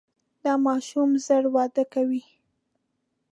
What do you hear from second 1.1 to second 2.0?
ژر وده